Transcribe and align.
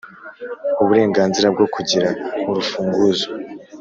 uburenganzira 0.81 1.47
bwo 1.53 1.65
kugira 1.73 2.09
urufunguzo 2.49 3.27